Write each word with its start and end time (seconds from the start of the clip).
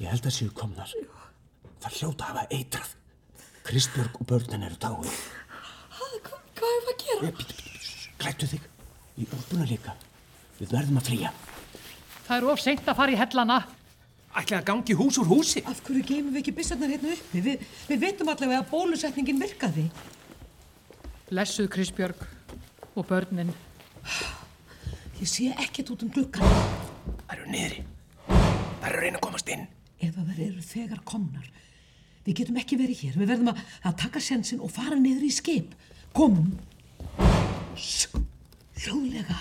Ég 0.00 0.08
held 0.08 0.24
að 0.24 0.32
séu 0.32 0.52
komnar. 0.56 0.92
Það 1.80 1.96
hljóta 1.98 2.24
að 2.24 2.30
hafa 2.30 2.56
eitrað. 2.56 2.92
Kristbjörg 3.68 4.14
og 4.16 4.28
börnin 4.30 4.62
eru 4.64 4.78
dáið. 4.80 5.16
Hvað, 5.92 6.38
hvað 6.56 6.76
er 6.76 6.84
það 6.84 6.92
að 6.92 7.02
gera? 7.02 7.32
Býtu, 7.36 7.56
býtu, 7.58 8.06
glættu 8.22 8.48
þig. 8.54 8.68
Í 9.20 9.26
úrbuna 9.28 9.66
líka. 9.68 9.92
Við 10.56 10.72
verðum 10.72 11.00
að 11.00 11.10
flýja. 11.10 11.32
Það 12.24 12.32
er 12.38 12.46
of 12.48 12.62
seint 12.62 12.88
að 12.88 12.96
fara 12.96 13.12
í 13.12 13.18
hellana. 13.20 13.58
Ætli 14.40 14.56
að 14.56 14.68
gangi 14.70 14.96
hús 14.96 15.18
úr 15.20 15.28
húsi? 15.28 15.60
Af 15.68 15.82
hverju 15.84 16.04
geymum 16.06 16.32
við 16.32 16.44
ekki 16.44 16.54
byssarnar 16.56 16.92
hérna 16.94 17.12
uppi? 17.16 17.42
Við, 17.44 17.66
við 17.90 18.04
veitum 18.04 18.30
allavega 18.32 18.62
að 18.62 18.70
bólusetningin 18.70 19.42
virkaði. 19.42 19.84
Blessuð 21.28 21.68
Kristbjörg 21.74 22.22
og 22.94 23.04
börnin. 23.10 23.52
Ég 25.20 25.28
sé 25.28 25.50
ekkert 25.60 25.92
út 25.92 26.06
um 26.06 26.14
gluggan. 26.14 26.56
Það 27.26 27.36
eru 27.36 27.50
niðri. 27.52 27.84
Það 28.30 28.88
eru 28.88 28.94
að 28.94 29.04
reyna 29.04 29.20
að 29.20 29.26
komast 29.26 29.52
inn. 29.52 29.68
Ef 30.00 30.16
að 30.16 30.30
þeir 30.32 30.44
eru 30.46 30.64
þegar 30.64 31.02
komnar. 31.08 31.46
Við 32.24 32.40
getum 32.40 32.58
ekki 32.60 32.78
verið 32.80 33.04
hér. 33.04 33.18
Við 33.20 33.32
verðum 33.32 33.52
að, 33.52 33.62
að 33.88 33.96
taka 34.02 34.20
sjensin 34.24 34.60
og 34.64 34.72
fara 34.72 34.98
niður 35.00 35.26
í 35.28 35.32
skip. 35.34 35.74
Komum. 36.16 36.52
Sss, 37.76 38.08
hljóðlega. 38.82 39.38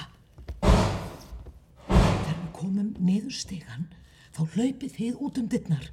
Þegar 1.90 2.38
við 2.40 2.52
komum 2.55 2.91
niður 3.04 3.35
stegan, 3.35 3.88
þá 4.35 4.41
hlaupið 4.55 4.95
þið 4.99 5.23
út 5.27 5.40
um 5.41 5.49
dittnar. 5.52 5.90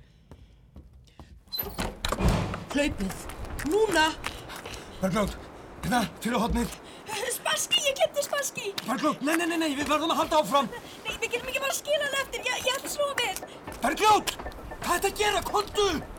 Hlaupið. 2.76 3.22
Núna. 3.66 4.10
Bergljót, 5.00 5.36
hérna, 5.82 6.02
fyrir 6.22 6.42
hodnið. 6.42 6.74
Spaski, 7.36 7.80
ég 7.86 7.96
glemdi 7.96 8.22
spaski. 8.24 8.72
Bergljót, 8.86 9.22
nei, 9.24 9.34
nei, 9.40 9.46
nei, 9.46 9.58
nei, 9.62 9.70
við 9.78 9.88
verðum 9.88 10.12
að 10.12 10.20
halda 10.22 10.42
áfram. 10.42 10.68
Nei, 10.70 11.14
við 11.22 11.32
getum 11.34 11.50
ekki 11.50 11.62
bara 11.62 11.72
að 11.72 11.78
skila 11.80 12.04
hann 12.04 12.18
eftir. 12.22 12.46
Ég, 12.46 12.62
ég 12.66 12.78
ætla 12.78 12.92
svo 12.92 13.08
við. 13.20 13.42
Bergljót, 13.82 14.34
hvað 14.86 14.96
er 14.96 15.02
þetta 15.02 15.14
að 15.14 15.20
gera? 15.20 15.40
Kondu! 15.50 16.15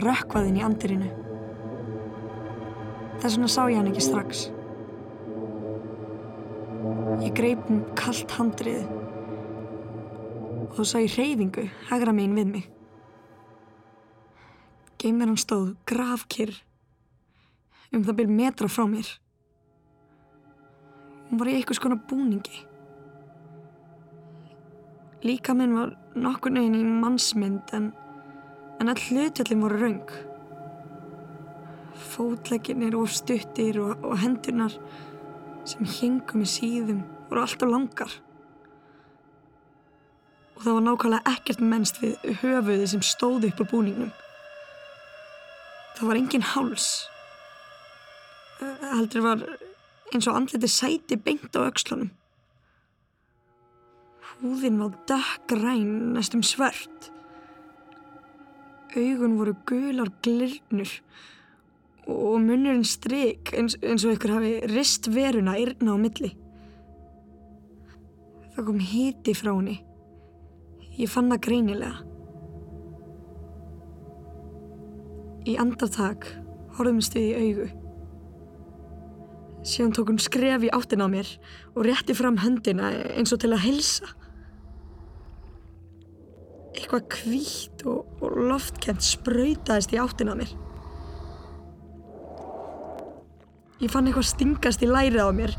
Var 0.00 0.14
rökkvaðinn 0.14 0.58
í 0.60 0.64
andirinu. 0.64 1.10
Þess 3.20 3.36
vegna 3.36 3.48
sá 3.52 3.60
ég 3.68 3.76
hann 3.76 3.90
ekki 3.90 4.04
strax. 4.04 4.46
Ég 7.20 7.34
greip 7.36 7.68
um 7.68 7.82
kallt 7.98 8.32
handrið 8.38 8.86
og 10.64 10.78
þá 10.78 10.82
sá 10.88 10.96
ég 11.02 11.12
hreyfingu 11.16 11.66
hægra 11.90 12.14
mín 12.16 12.36
við 12.38 12.52
mig. 12.54 12.70
Geimir 15.00 15.28
hann 15.28 15.40
stóð 15.40 15.74
grafkyrr 15.88 16.54
um 17.92 18.04
það 18.06 18.20
byrj 18.22 18.34
metra 18.40 18.70
frá 18.72 18.86
mér. 18.88 19.08
Hún 21.28 21.40
var 21.40 21.50
í 21.50 21.58
eitthvað 21.58 21.80
skona 21.80 22.00
búningi. 22.08 22.64
Líka 25.26 25.52
minn 25.52 25.76
var 25.76 25.92
nokkur 26.16 26.54
neginn 26.54 26.78
í 26.80 26.84
mannsmynd 27.02 27.74
en 27.76 27.90
en 28.80 28.88
all 28.88 29.02
hlutvöldin 29.08 29.60
voru 29.60 29.78
raung. 29.80 30.10
Fótlegginir 32.10 32.96
og 32.96 33.10
stuttir 33.12 33.78
og, 33.82 34.00
og 34.04 34.16
hendurnar 34.22 34.74
sem 35.68 35.84
hingum 35.84 36.46
í 36.46 36.48
síðum 36.48 37.04
voru 37.28 37.44
alltaf 37.44 37.68
langar. 37.68 38.14
Og 40.56 40.64
það 40.64 40.76
var 40.76 40.86
nákvæmlega 40.86 41.34
ekkert 41.36 41.62
mennst 41.64 42.00
við 42.00 42.16
höfuði 42.40 42.88
sem 42.88 43.04
stóði 43.04 43.52
upp 43.52 43.62
á 43.64 43.70
búningnum. 43.70 44.10
Það 45.98 46.08
var 46.08 46.20
engin 46.22 46.48
háls. 46.54 46.88
Heldur 48.60 49.24
var 49.24 49.44
eins 50.10 50.28
og 50.28 50.36
andliti 50.36 50.68
sæti 50.68 51.20
beint 51.20 51.56
á 51.56 51.68
öxlunum. 51.68 52.10
Húðin 54.40 54.80
var 54.80 54.96
dökkgræn, 55.08 56.14
næstum 56.16 56.42
svört. 56.44 57.10
Augun 58.96 59.36
voru 59.38 59.54
gular 59.68 60.08
glirnur 60.24 60.90
og 62.10 62.40
munnurinn 62.42 62.86
stryk 62.86 63.52
eins, 63.54 63.76
eins 63.86 64.02
og 64.02 64.16
ykkur 64.16 64.32
hafi 64.34 64.54
rist 64.72 65.06
veruna 65.14 65.54
yrna 65.60 65.94
á 65.94 65.98
milli. 66.00 66.32
Það 68.56 68.66
kom 68.66 68.80
hiti 68.82 69.34
frá 69.38 69.52
henni. 69.52 69.76
Ég 70.98 71.10
fann 71.12 71.30
það 71.30 71.44
greinilega. 71.46 72.00
Í 75.48 75.54
andartak 75.62 76.26
horfðumst 76.76 77.14
við 77.16 77.28
í 77.28 77.44
augu. 77.44 77.68
Síðan 79.70 79.94
tók 79.96 80.10
hún 80.10 80.20
skref 80.20 80.66
í 80.66 80.72
áttin 80.74 81.04
á 81.04 81.08
mér 81.12 81.30
og 81.76 81.84
rétti 81.86 82.16
fram 82.16 82.40
höndina 82.42 82.90
eins 83.14 83.32
og 83.32 83.42
til 83.42 83.52
að 83.54 83.64
helsa. 83.68 84.10
Eitthvað 86.90 87.04
kvítt 87.14 87.82
og, 87.86 88.06
og 88.18 88.38
loftkent 88.50 89.04
sprautaðist 89.06 89.92
í 89.94 89.98
áttin 90.02 90.26
á 90.26 90.34
mér. 90.34 90.48
Ég 93.78 93.92
fann 93.92 94.08
eitthvað 94.10 94.26
stingast 94.26 94.82
í 94.82 94.88
lærið 94.90 95.22
á 95.22 95.30
mér 95.30 95.54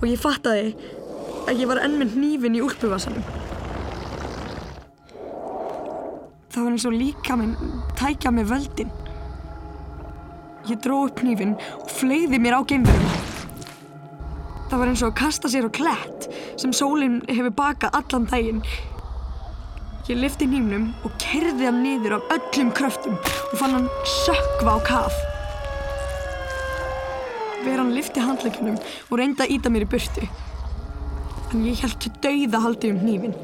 og 0.00 0.02
ég 0.10 0.18
fattaði 0.18 0.72
að 1.46 1.62
ég 1.62 1.70
var 1.70 1.84
enn 1.84 1.94
með 2.00 2.16
hnífin 2.16 2.58
í 2.58 2.64
úlpuvasanum. 2.66 3.22
Það 6.50 6.58
var 6.58 6.74
eins 6.74 6.90
og 6.90 6.98
líka 6.98 7.38
minn 7.38 7.54
tækja 8.02 8.34
með 8.34 8.50
völdin. 8.50 8.94
Ég 10.66 10.82
dró 10.82 11.04
upp 11.06 11.22
hnífin 11.22 11.54
og 11.78 11.92
fleiði 11.94 12.42
mér 12.42 12.58
á 12.58 12.66
geimverðum. 12.66 13.20
Það 14.66 14.80
var 14.82 14.90
eins 14.90 15.06
og 15.06 15.14
að 15.14 15.20
kasta 15.22 15.52
sér 15.54 15.70
á 15.70 15.76
klætt 15.78 16.26
sem 16.58 16.74
sólinn 16.74 17.22
hefur 17.30 17.54
bakað 17.54 18.02
allan 18.02 18.26
daginn. 18.34 18.66
Ég 20.10 20.18
lifti 20.18 20.48
hnífnum 20.50 20.88
og 21.06 21.12
kerði 21.22 21.68
hann 21.68 21.76
niður 21.84 22.16
af 22.16 22.32
öllum 22.34 22.72
kröftum 22.74 23.12
og 23.14 23.52
fann 23.54 23.76
hann 23.76 23.84
sökva 24.10 24.72
á 24.74 24.78
kaf. 24.82 25.18
Veran 27.62 27.92
lifti 27.94 28.24
handleikunum 28.24 28.80
og 28.82 29.12
reyndi 29.20 29.44
að 29.44 29.52
íta 29.54 29.70
mér 29.70 29.86
í 29.86 29.90
burtu. 29.92 30.26
En 31.52 31.62
ég 31.68 31.78
held 31.84 31.94
til 32.02 32.10
dauða 32.24 32.62
haldi 32.64 32.90
um 32.90 32.98
hnífin. 32.98 33.36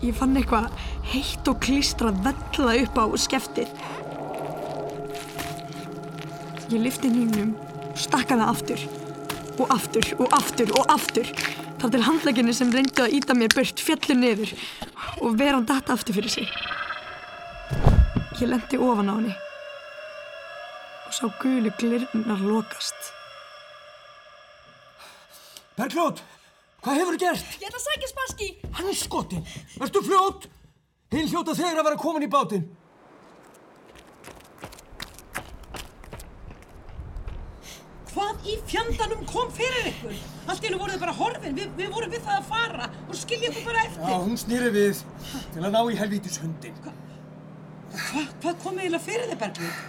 Ég 0.00 0.16
fann 0.16 0.32
eitthvað 0.40 0.72
heitt 1.12 1.52
og 1.52 1.60
klístrað 1.60 2.22
vella 2.24 2.78
upp 2.86 2.96
á 2.96 3.04
skeftið. 3.20 3.76
Ég 6.72 6.80
lifti 6.80 7.12
hnífnum 7.12 7.52
og 7.90 8.00
stakka 8.00 8.40
það 8.40 8.54
aftur. 8.54 8.88
Og 9.60 9.76
aftur 9.76 10.10
og 10.16 10.40
aftur 10.40 10.72
og 10.80 10.88
aftur. 10.96 11.36
Þar 11.86 11.92
til 11.94 12.02
handleikinni 12.02 12.52
sem 12.56 12.70
reyndi 12.74 12.98
að 12.98 13.12
íta 13.14 13.34
mér 13.38 13.52
burt 13.54 13.78
fjallu 13.78 14.14
niður 14.18 14.50
og 15.22 15.36
veran 15.38 15.62
datt 15.68 15.86
aftur 15.94 16.16
fyrir 16.16 16.32
sig. 16.32 16.48
Ég 18.40 18.48
lendi 18.50 18.80
ofan 18.82 19.06
á 19.06 19.14
henni 19.14 19.34
og 21.06 21.14
sá 21.14 21.28
gulu 21.38 21.70
glirnar 21.78 22.42
lokast. 22.42 23.12
Bergljót, 25.78 26.24
hvað 26.82 26.98
hefur 27.04 27.20
gert? 27.22 27.54
Ég 27.62 27.70
ætla 27.70 27.78
að 27.78 27.86
sækja 27.86 28.10
Spassky. 28.10 28.50
Hann 28.80 28.90
er 28.90 28.98
skotin. 29.04 29.46
Vertu 29.78 30.02
fljót. 30.08 30.50
Hinn 31.14 31.30
hljóta 31.30 31.54
þegar 31.54 31.84
að 31.84 31.90
vera 31.92 32.02
komin 32.02 32.26
í 32.26 32.32
bátinn. 32.34 32.66
Hvað 38.10 38.50
í 38.50 38.55
fjandanum 38.70 39.24
kom 39.30 39.50
fyrir 39.54 39.90
ykkur? 39.90 40.14
Allt 40.46 40.62
í 40.62 40.68
hennu 40.68 40.78
voruð 40.80 40.96
þið 40.96 41.02
bara 41.04 41.16
horfin, 41.20 41.56
Vi, 41.56 41.66
við 41.78 41.90
vorum 41.94 42.12
við 42.12 42.24
það 42.26 42.38
að 42.40 42.48
fara 42.50 42.88
og 43.06 43.18
skilja 43.18 43.50
ykkur 43.50 43.66
bara 43.70 43.84
eftir. 43.86 44.06
Já, 44.10 44.16
hún 44.26 44.40
snýri 44.42 44.70
við 44.74 45.02
til 45.54 45.62
að 45.62 45.74
ná 45.74 45.80
í 45.82 45.98
helvítis 46.00 46.40
hundin. 46.42 46.80
Hva, 46.86 48.24
hvað 48.42 48.62
kom 48.62 48.80
eiginlega 48.80 49.04
fyrir 49.06 49.30
þið, 49.30 49.38
Bergljóð? 49.42 49.82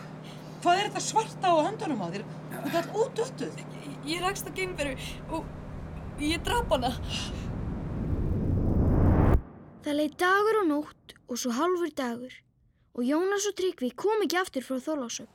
Hvað 0.64 0.80
er 0.82 0.90
þetta 0.90 1.04
svarta 1.06 1.54
á 1.54 1.56
höndunum 1.68 2.02
á 2.02 2.08
þér? 2.14 2.26
Þú 2.54 2.64
ert 2.66 2.78
all 2.80 3.04
útöttuð. 3.04 3.62
Ég 4.08 4.24
rakst 4.24 4.50
á 4.50 4.52
geimveru 4.58 4.96
og 5.36 6.22
ég 6.24 6.42
drap 6.46 6.72
hana. 6.74 6.94
Það 9.86 9.98
leið 10.02 10.20
dagur 10.20 10.62
og 10.64 10.70
nótt 10.72 11.18
og 11.28 11.40
svo 11.40 11.54
hálfur 11.56 11.92
dagur 11.96 12.34
og 12.98 13.06
Jónas 13.06 13.46
og 13.48 13.56
Tryggvi 13.60 13.92
kom 13.94 14.24
ekki 14.26 14.40
aftur 14.40 14.66
frá 14.66 14.80
Þorlásöp. 14.82 15.30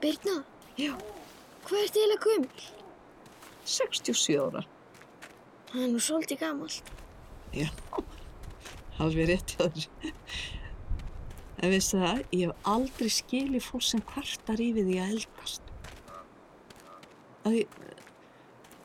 Birna, 0.00 0.40
Já, 0.76 0.92
hvað 1.66 1.82
ert 1.86 1.96
eiginlega 1.96 2.24
gömul? 2.26 2.64
67 3.66 4.36
ára. 4.42 4.62
Það 5.70 5.82
er 5.86 5.90
nú 5.94 6.00
svolítið 6.04 6.40
gamalt. 6.42 6.90
Já, 7.56 7.68
alveg 9.02 9.30
rétt 9.30 9.54
hjá 9.56 9.64
þér. 9.72 10.12
En 11.64 11.72
veistu 11.72 11.96
það, 12.02 12.20
ég 12.36 12.50
hef 12.50 12.68
aldrei 12.74 13.08
skilið 13.16 13.64
fólk 13.64 13.86
sem 13.88 14.02
kvartar 14.10 14.60
yfir 14.60 14.84
því 14.90 14.98
að 15.00 15.14
eldast. 15.16 15.72
Það, 17.46 17.56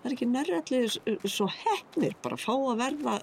er 0.07 0.15
ekki 0.15 0.27
nærri 0.31 0.55
allir 0.57 0.87
s- 0.87 1.01
svo 1.35 1.49
hefnir 1.51 2.15
bara 2.23 2.37
að 2.39 2.45
fá 2.47 2.53
að 2.55 2.79
verða 2.85 3.15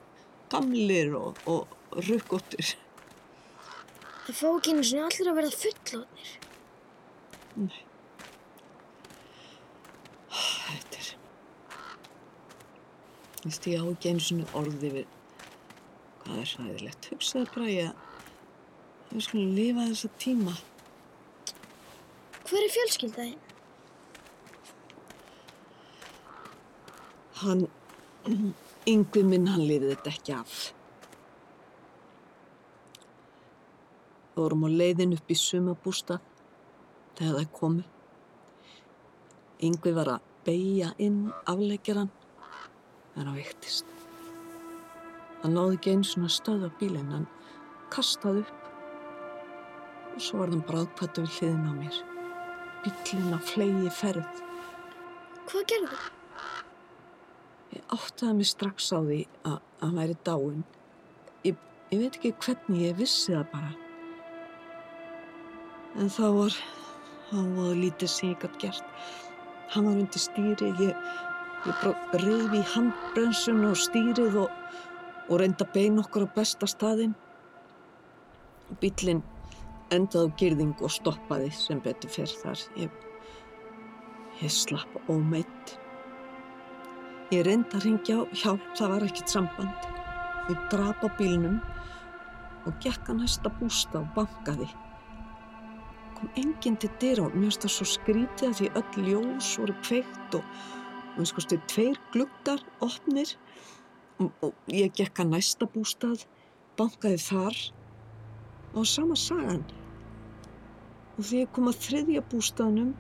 gamlir 0.53 1.15
og, 1.19 1.41
og 1.49 1.63
rukkóttir. 2.11 2.75
Það 4.29 4.37
fá 4.43 4.49
ekki 4.53 4.75
einu 4.77 4.85
sinni 4.85 5.05
allir 5.09 5.31
að 5.33 5.39
verða 5.41 5.59
fullóðnir. 5.65 6.33
Nei. 7.65 7.85
Þetta 10.69 10.99
er... 11.01 11.09
Þú 13.19 13.37
veist, 13.49 13.67
ég 13.67 13.81
á 13.81 13.85
ekki 13.89 14.13
einu 14.13 14.23
svona 14.23 14.47
orði 14.59 14.93
við 14.93 15.17
hvað 16.23 16.41
er 16.43 16.53
hræðilegt. 16.53 17.09
Hugsaðu 17.13 17.51
bara 17.55 17.69
ég 17.73 17.91
að 17.91 19.15
við 19.15 19.25
skulum 19.25 19.53
lifa 19.57 19.87
þessa 19.89 20.11
tíma. 20.21 20.55
Hver 22.49 22.65
er 22.65 22.73
fjölskyldaðinn? 22.75 23.45
Hann, 27.39 27.67
yngvi 28.93 29.23
minn, 29.25 29.49
hann 29.49 29.65
lifið 29.65 29.95
þetta 29.95 30.13
ekki 30.13 30.37
af. 30.37 30.57
Við 34.35 34.43
vorum 34.45 34.67
á 34.67 34.71
leiðin 34.71 35.17
upp 35.17 35.33
í 35.33 35.39
sumabústað 35.39 36.21
þegar 37.19 37.41
það 37.41 37.53
komu. 37.57 37.87
Yngvi 39.69 39.93
var 39.97 40.13
að 40.13 40.27
beigja 40.47 40.93
inn 41.03 41.29
afleggjaran 41.51 42.13
en 43.19 43.27
hann 43.27 43.39
veiktist. 43.39 43.89
Hann 45.43 45.55
náði 45.55 45.77
ekki 45.79 45.95
einu 45.95 46.07
svona 46.07 46.31
stöða 46.33 46.71
bílinn, 46.81 47.13
hann 47.15 47.27
kastaði 47.95 48.45
upp 48.45 48.55
og 50.19 50.23
svo 50.25 50.41
var 50.41 50.51
hann 50.51 50.65
bráðpættu 50.67 51.23
við 51.25 51.35
hliðin 51.39 51.69
á 51.71 51.73
mér. 51.77 51.99
Bílinn 52.87 53.37
að 53.37 53.51
flegi 53.53 53.93
ferð. 53.95 54.41
Hvað 55.49 55.69
gerðu 55.71 55.91
það? 55.93 56.09
Ég 57.77 57.93
áttaði 57.95 58.35
mig 58.39 58.49
strax 58.49 58.89
á 58.91 58.99
því 58.99 59.21
að 59.47 59.59
hann 59.83 60.01
væri 60.01 60.17
dáinn. 60.27 60.65
Ég, 61.47 61.61
ég 61.93 62.03
veit 62.03 62.19
ekki 62.19 62.35
hvernig 62.43 62.83
ég 62.89 62.99
vissi 62.99 63.37
það 63.37 63.47
bara. 63.53 63.71
En 65.99 66.11
þá 66.13 66.27
var, 66.35 66.59
hann 67.31 67.55
var 67.59 67.79
lítið 67.79 68.13
sem 68.13 68.33
ég 68.33 68.43
gætt 68.43 68.59
gert. 68.63 68.93
Hann 69.75 69.87
var 69.87 70.01
undir 70.01 70.23
stýri, 70.23 70.73
ég, 70.83 71.09
ég 71.67 71.81
bara 71.83 72.21
reyfi 72.23 72.61
í 72.61 72.69
handbremsun 72.75 73.65
og 73.69 73.81
stýrið 73.81 74.39
og, 74.45 74.53
og 75.29 75.41
reynda 75.43 75.67
bein 75.75 75.99
okkur 76.03 76.29
á 76.29 76.35
besta 76.37 76.69
staðinn. 76.71 77.17
Bíllinn 78.83 79.25
endaði 79.95 80.29
á 80.31 80.37
girðing 80.41 80.85
og 80.85 80.93
stoppaði 80.93 81.51
sem 81.57 81.81
betur 81.85 82.13
fyrr 82.13 82.35
þar. 82.43 82.65
Ég, 82.85 82.91
ég 84.43 84.53
slapp 84.53 84.99
ómeitt. 85.09 85.79
Ég 87.33 87.45
reyndi 87.45 87.77
að 87.77 87.85
ringja 87.85 88.21
á 88.21 88.23
hjálp, 88.33 88.69
það 88.79 88.93
var 88.95 89.09
ekkert 89.09 89.33
samband. 89.33 89.89
Ég 90.49 90.61
drap 90.73 91.03
á 91.05 91.09
bílnum 91.19 91.59
og 92.69 92.77
gekk 92.85 93.11
að 93.11 93.23
næsta 93.23 93.53
bústa 93.59 94.01
og 94.01 94.13
bankaði. 94.17 94.69
Kom 96.19 96.31
enginn 96.41 96.79
til 96.81 96.91
dyra 97.01 97.27
og 97.27 97.37
mér 97.37 97.51
finnst 97.51 97.67
það 97.67 97.75
svo 97.77 97.89
skrítið 97.93 98.49
að 98.49 98.57
því 98.59 98.71
öll 98.81 99.05
ljós 99.07 99.51
voru 99.61 99.77
kveikt 99.85 100.39
og, 100.41 100.47
og 101.19 101.25
eins 101.25 101.35
og 101.35 101.43
stu 101.43 101.57
tveir 101.67 101.99
gluggar 102.15 102.61
opnir 102.85 103.33
og, 104.23 104.53
ég 104.71 104.93
gekk 104.95 105.25
að 105.25 105.33
næsta 105.33 105.67
bústað, 105.71 106.23
bankaði 106.79 107.19
þar 107.25 107.59
og 108.79 108.87
sama 108.87 109.17
sagan. 109.19 109.65
Og 111.19 111.27
því 111.27 111.43
ég 111.43 111.51
kom 111.55 111.67
að 111.71 111.81
þriðja 111.89 112.23
bústaðnum, 112.31 112.93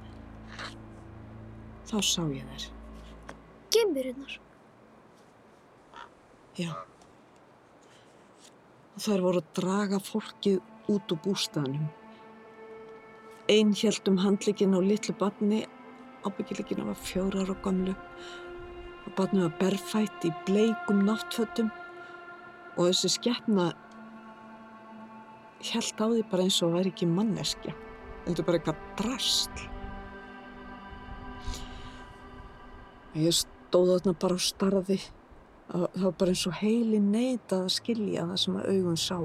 þá 1.86 1.96
sá 2.02 2.22
ég 2.34 2.42
þær. 2.50 2.66
Geimverunar. 3.74 4.34
Já. 6.58 6.74
Og 8.96 9.04
þær 9.06 9.26
voru 9.28 9.44
að 9.44 9.54
draga 9.60 10.02
fólkið 10.02 10.58
út 10.90 11.14
úr 11.14 11.22
bústaðnum. 11.22 11.86
Einn 13.48 13.70
held 13.78 14.10
um 14.10 14.18
handlikinn 14.20 14.74
á 14.74 14.82
litlu 14.82 15.14
barni, 15.16 15.62
ábyggileginn 16.26 16.86
var 16.88 16.98
fjórar 16.98 17.50
og 17.52 17.60
gamlu. 17.64 17.94
Og 19.06 19.12
barnið 19.16 19.46
var 19.46 19.58
berfætt 19.60 20.26
í 20.28 20.32
bleikum 20.46 21.04
náttfötum 21.06 21.70
og 22.78 22.88
þessi 22.88 23.10
skeppna 23.16 23.70
held 25.66 25.98
á 25.98 26.06
því 26.06 26.24
bara 26.30 26.46
eins 26.46 26.60
og 26.62 26.74
væri 26.76 26.92
ekki 26.92 27.08
manneskja. 27.10 27.74
Heldur 28.26 28.46
bara 28.46 28.60
eitthvað 28.60 28.82
drasl. 29.00 29.62
Ég 33.18 33.34
stóð 33.34 33.94
þarna 33.96 34.14
bara 34.20 34.38
og 34.38 34.44
starði. 34.44 34.98
Það 35.68 36.04
var 36.04 36.18
bara 36.20 36.34
eins 36.34 36.46
og 36.48 36.58
heili 36.60 37.00
neitað 37.02 37.64
að 37.66 37.74
skilja 37.74 38.26
það 38.28 38.42
sem 38.44 38.58
að 38.60 38.68
augun 38.74 39.00
sá. 39.00 39.18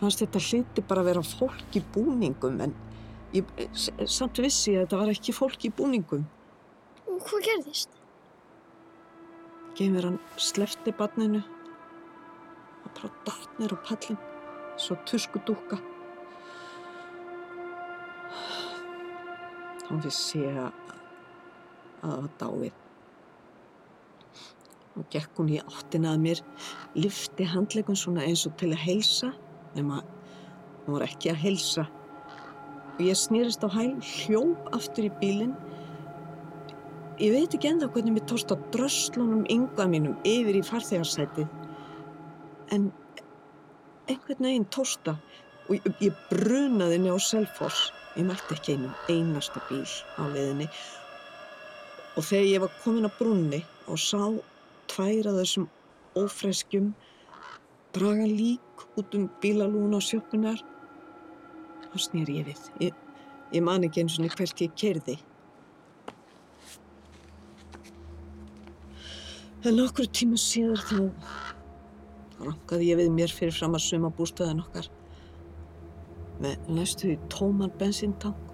Fannst 0.00 0.22
þetta 0.22 0.44
hliti 0.46 0.84
bara 0.86 1.02
að 1.02 1.10
vera 1.10 1.24
fólk 1.26 1.76
í 1.76 1.82
búningum 1.94 2.62
en 2.64 2.76
ég 3.32 3.44
s- 3.72 3.90
samt 4.06 4.38
vissi 4.42 4.74
að 4.74 4.86
þetta 4.86 4.98
var 5.02 5.12
ekki 5.12 5.32
fólk 5.36 5.64
í 5.68 5.70
búningum. 5.76 6.24
Og 7.06 7.20
hvað 7.26 7.44
gerðist? 7.48 7.90
Geimir 9.78 10.04
hann 10.08 10.18
slefti 10.36 10.92
barninu 10.96 11.42
og 12.84 12.90
bara 12.96 13.10
datt 13.24 13.58
nýr 13.60 13.72
á 13.76 13.78
pallin 13.86 14.18
svo 14.80 14.96
tuskudúka. 15.06 15.78
Hann 19.88 20.00
vissi 20.04 20.42
að 20.46 20.72
að 22.00 22.10
það 22.10 22.20
var 22.20 22.30
dáið. 22.40 22.72
Og 24.96 25.04
gekk 25.12 25.36
hún 25.36 25.50
í 25.52 25.58
áttina 25.60 26.14
að 26.14 26.22
mér, 26.24 26.40
lyfti 26.96 27.44
handlegum 27.46 27.96
svona 27.96 28.24
eins 28.26 28.46
og 28.48 28.56
til 28.58 28.70
að 28.72 28.80
heilsa, 28.86 29.32
nema 29.76 30.00
hún 30.86 30.96
var 30.96 31.04
ekki 31.06 31.30
að 31.30 31.42
heilsa. 31.44 31.84
Ég 32.98 33.14
snýrist 33.16 33.62
á 33.64 33.68
hæl, 33.70 33.94
hljóp 34.02 34.70
aftur 34.74 35.06
í 35.06 35.12
bílinn. 35.20 35.54
Ég 37.20 37.34
veit 37.36 37.54
ekki 37.54 37.68
ennþá 37.70 37.90
hvernig 37.92 38.16
mér 38.16 38.26
tókst 38.28 38.52
að 38.52 38.64
dröslunum 38.74 39.44
yngva 39.52 39.86
mínum 39.92 40.16
yfir 40.26 40.58
í 40.58 40.62
farþegarsætið. 40.64 41.48
En 42.74 42.90
einhvern 44.08 44.46
veginn 44.48 44.68
tókst 44.74 45.04
það 45.04 45.18
og 45.68 45.74
ég, 45.76 45.90
ég 46.08 46.22
brunaði 46.30 46.96
henni 46.96 47.12
á 47.14 47.18
Selfoss. 47.22 47.90
Ég 48.18 48.26
mætti 48.26 48.56
ekki 48.56 48.74
einum 48.74 48.94
einasta 49.08 49.62
bíl 49.68 49.84
á 50.18 50.22
leiðinni. 50.32 50.66
Og 52.18 52.26
þegar 52.26 52.48
ég 52.48 52.64
var 52.64 52.72
komin 52.82 53.06
á 53.06 53.12
brunni 53.20 53.60
og 53.86 54.00
sá 54.02 54.24
tvær 54.90 55.30
af 55.30 55.38
þessum 55.38 55.68
ófreskjum 56.18 56.90
draga 57.94 58.26
lík 58.26 58.84
út 58.98 59.14
um 59.14 59.28
bílalúna 59.42 59.98
á 59.98 60.02
sjöppunar, 60.02 60.58
þá 61.90 62.04
snýri 62.06 62.38
ég 62.40 62.50
við. 62.50 62.62
Ég, 62.86 63.00
ég 63.54 63.66
man 63.66 63.86
ekki 63.86 64.04
eins 64.04 64.18
og 64.18 64.36
hvert 64.36 64.64
ég 64.64 64.76
kerði. 64.78 65.16
En 69.68 69.82
okkur 69.82 70.08
tíma 70.08 70.38
síðar 70.40 70.80
þá 70.88 71.00
rankaði 72.40 72.88
ég 72.88 73.02
við 73.02 73.10
mér 73.12 73.32
fyrir 73.34 73.52
fram 73.52 73.76
að 73.76 73.84
suma 73.84 74.08
bústöðin 74.16 74.62
okkar 74.62 74.86
með 76.40 76.70
næstu 76.72 77.10
í 77.12 77.18
tóman 77.28 77.74
bensíntank 77.76 78.50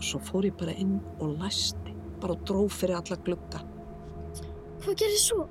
Og 0.00 0.06
svo 0.08 0.18
fór 0.24 0.46
ég 0.48 0.54
bara 0.56 0.72
inn 0.80 0.94
og 1.20 1.34
læsti, 1.42 1.92
bara 2.22 2.32
og 2.32 2.44
dróf 2.48 2.78
fyrir 2.80 2.96
alla 2.96 3.18
glugga. 3.20 3.58
Hvað 4.80 4.94
gerir 5.02 5.18
svo? 5.20 5.42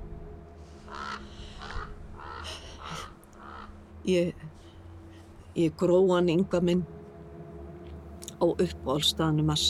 Ég, 4.10 4.34
ég 5.66 5.76
gróð 5.80 6.14
hann 6.14 6.32
yngva 6.32 6.60
minn 6.64 6.82
á 8.40 8.44
uppáhaldstaðanum 8.48 9.52
að 9.52 9.64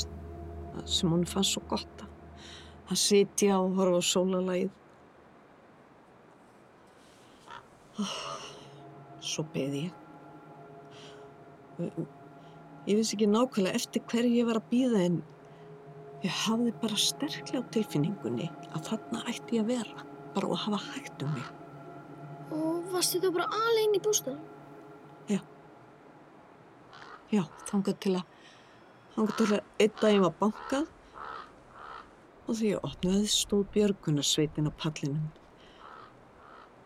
sem 0.90 1.10
hún 1.10 1.26
fannst 1.28 1.56
svo 1.56 1.62
gott 1.70 2.04
að, 2.04 2.10
að 2.90 3.00
sitja 3.02 3.58
og 3.58 3.76
horfa 3.78 4.00
á 4.00 4.10
sólalægið. 4.10 4.70
Svo 9.30 9.44
beði 9.54 9.82
ég. 9.88 9.98
Ég 12.88 12.96
vissi 12.96 13.16
ekki 13.16 13.28
nákvæmlega 13.28 13.76
eftir 13.76 14.04
hverju 14.08 14.38
ég 14.40 14.48
var 14.48 14.60
að 14.60 14.70
býða 14.72 15.02
en 15.08 15.18
ég 16.24 16.38
hafði 16.44 16.72
bara 16.82 17.00
sterklega 17.00 17.64
á 17.64 17.72
tilfinningunni 17.74 18.48
að 18.70 18.86
þarna 18.88 19.24
ætti 19.30 19.58
ég 19.58 19.64
að 19.64 19.72
vera, 19.74 20.06
bara 20.34 20.50
að 20.54 20.62
hafa 20.64 20.80
hægt 20.90 21.26
um 21.26 21.34
mig. 21.36 21.50
Og 22.50 22.88
varstu 22.94 23.20
þá 23.22 23.28
bara 23.36 23.50
alveg 23.60 23.98
í 23.98 24.02
bústaðum? 24.04 24.59
Já, 27.30 27.44
þangað 27.68 27.98
til 28.02 28.14
að, 28.18 28.30
þangað 29.14 29.36
til 29.38 29.46
að 29.54 29.84
einn 29.84 29.92
daginn 30.00 30.24
var 30.24 30.32
bankað 30.40 30.88
og 32.50 32.56
því 32.58 32.72
ég 32.72 32.88
opnaði 32.88 33.28
stóð 33.30 33.68
björgunarsveitin 33.76 34.66
á 34.66 34.72
pallinum. 34.74 35.28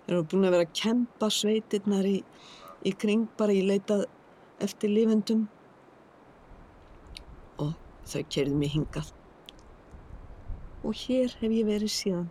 Þeir 0.04 0.18
eru 0.18 0.26
búin 0.28 0.44
að 0.44 0.56
vera 0.56 0.66
að 0.66 0.74
kempa 0.76 1.30
sveitirnar 1.32 2.08
í, 2.10 2.18
í 2.84 2.92
kring 2.92 3.24
bara 3.38 3.56
í 3.56 3.62
leitað 3.64 4.04
eftir 4.66 4.92
lifendum 4.92 5.46
og 7.64 7.72
þau 8.04 8.20
kerði 8.36 8.60
mig 8.60 8.74
hingað. 8.76 9.14
Og 10.84 10.92
hér 11.06 11.32
hef 11.40 11.56
ég 11.56 11.70
verið 11.70 11.94
síðan. 11.96 12.28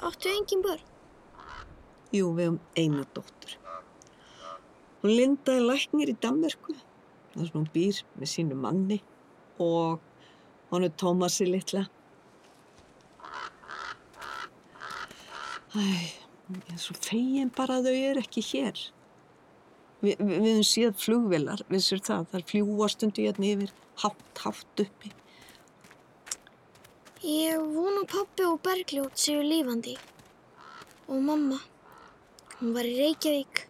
Áttu 0.00 0.32
engin 0.32 0.64
börn? 0.64 0.88
Jú, 2.16 2.32
við 2.32 2.48
höfum 2.48 2.62
eina 2.80 3.04
dóttur. 3.12 3.61
Hún 5.02 5.16
Linda 5.16 5.56
er 5.58 5.64
læknir 5.66 6.12
í 6.12 6.16
Danmörku. 6.22 6.76
Það 7.34 7.48
sem 7.48 7.56
hún 7.56 7.68
býr 7.74 8.00
með 8.20 8.30
sínu 8.30 8.58
manni 8.58 9.00
og 9.62 10.00
er 10.78 10.92
Tómasi 11.00 11.48
litla. 11.48 11.88
Æ, 15.72 15.80
ég 16.52 16.74
er 16.74 16.78
svo 16.80 16.94
fegin 17.00 17.50
bara 17.56 17.80
að 17.80 17.88
þau 17.88 17.96
eru 18.12 18.22
ekki 18.22 18.44
hér. 18.44 18.78
Vi, 20.02 20.14
vi, 20.18 20.28
við 20.28 20.46
höfum 20.50 20.66
séð 20.68 20.94
flugvelar, 21.00 21.64
vissur 21.72 22.00
það, 22.04 22.28
þar 22.32 22.46
fljúa 22.50 22.88
stundu 22.92 23.26
hérna 23.26 23.50
yfir, 23.54 23.74
hátt, 24.02 24.24
hátt 24.44 24.84
uppi. 24.84 25.12
Ég 27.22 27.58
vona 27.74 28.02
pappi 28.10 28.46
og 28.48 28.58
Bergljót 28.62 29.18
séu 29.18 29.42
lífandi. 29.46 29.96
Og 31.08 31.22
mamma. 31.22 31.60
Hún 32.60 32.74
var 32.74 32.86
í 32.86 32.96
Reykjavík. 32.98 33.66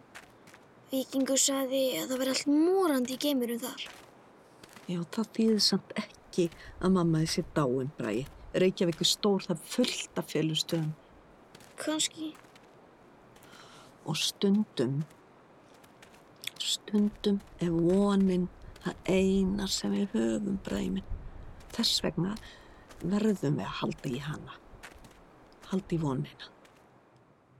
Víkingur 0.93 1.39
sagði 1.41 1.79
að 1.97 2.11
það 2.11 2.19
veri 2.21 2.31
allt 2.35 2.49
morandi 2.53 3.15
í 3.15 3.21
geimurum 3.23 3.61
þar. 3.63 3.85
Já, 4.85 4.99
það 5.15 5.29
þýðir 5.37 5.61
samt 5.65 5.93
ekki 5.97 6.43
að 6.85 6.93
mamma 6.93 7.21
þessi 7.23 7.43
dáin 7.55 7.89
bræði. 7.97 8.25
Reykjavík 8.61 9.01
er 9.01 9.09
stór, 9.09 9.41
það 9.41 9.55
er 9.55 9.71
fullt 9.73 10.19
af 10.21 10.27
fjölustöðum. 10.29 10.91
Kanski. 11.81 12.27
Og 14.05 14.19
stundum, 14.21 14.99
stundum 16.61 17.41
er 17.57 17.73
vonin 17.73 18.45
það 18.83 19.09
eina 19.15 19.67
sem 19.71 19.97
við 19.97 20.13
höfum 20.13 20.61
bræmin. 20.67 21.09
Þess 21.73 22.03
vegna 22.05 22.35
verðum 23.01 23.57
við 23.57 23.65
að 23.65 23.77
halda 23.79 24.13
í 24.13 24.21
hana. 24.27 24.61
Halda 25.71 25.97
í 25.97 26.01
vonina. 26.05 26.53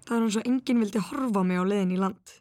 Það 0.05 0.15
er 0.19 0.27
eins 0.27 0.37
og 0.37 0.53
enginn 0.53 0.85
vildi 0.85 1.05
horfa 1.09 1.47
mig 1.47 1.57
á 1.57 1.65
leiðin 1.65 1.97
í 1.97 2.01
land. 2.05 2.39